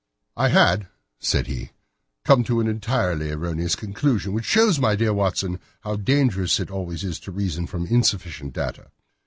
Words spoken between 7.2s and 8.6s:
reason from insufficient